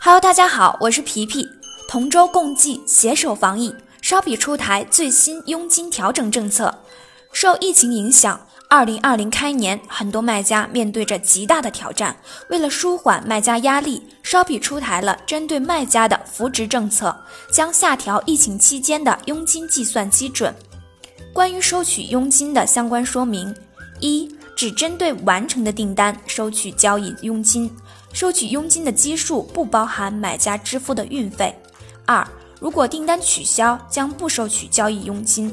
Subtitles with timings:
[0.00, 1.44] Hello，大家好，我是皮皮。
[1.88, 3.74] 同舟共济，携手防疫。
[4.00, 6.72] 烧笔出台最新佣金调整政策。
[7.32, 12.14] 受疫情影响，二零二零开年，很多卖家面对着极大的挑战。
[12.48, 17.16] 为了舒缓卖家压力，烧笔出台了针对卖家的扶植政策，
[17.52, 20.54] 将下调疫情期间的佣金计算基准。
[21.32, 23.52] 关于收取佣金的相关说明：
[23.98, 27.70] 一、只针对完成的订单收取交易佣金，
[28.12, 31.52] 收取佣金的基数不包含买家支付的运费；
[32.06, 32.26] 二、
[32.60, 35.50] 如果订单取消，将不收取交易佣金；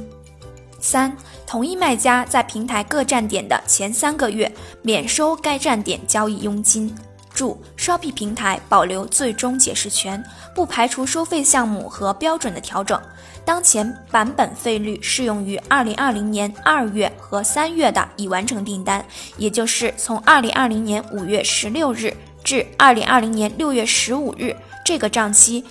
[0.80, 1.16] 三、
[1.48, 4.52] 同一卖家在平台各站点的前三个月
[4.82, 6.94] 免收该站点交易佣金。
[7.34, 12.99] 注：烧币平台保留最终解释权，不排除收费项目和标准的调整。
[13.44, 19.03] 当前版本费率适用于二零二零年二月和三月的已完成订单，
[19.38, 24.55] 也就是从二零二零年五月十六日至二零二零年六月十五日
[24.86, 25.66] 这个账期，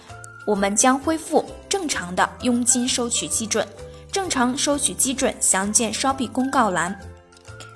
[0.45, 3.67] 我们将恢复正常的佣金收取基准。
[4.11, 6.99] 正常收取基准详见烧币公告栏。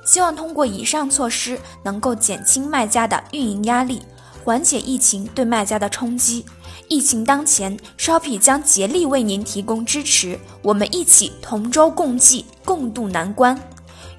[0.05, 4.03] 希望通过以上措施，能够减轻卖家的运营压力，
[4.45, 6.45] 缓解疫情对卖家的冲击。
[6.89, 13.59] 疫情当前，，Shoppy 将竭力为您提供支持，我们一起同舟共济，共度难关。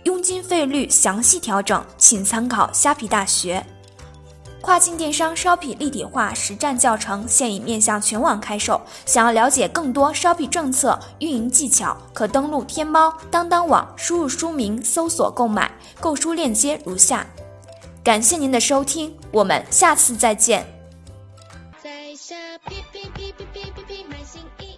[0.04, 3.64] 佣金费率详细调整，请参考虾皮大学。
[4.66, 17.28] 跨境电商 Shopee 立体化实战教程现已面向全网开售，想要了解更多 Shopee 政策、运营技巧，可登录天猫、当当网，输入书名搜索购买，购书链接如下。
[18.04, 20.66] 感谢您的收听，我们下次再见。
[21.84, 24.75] 在下，哔哔哔哔哔哔哔，买新衣。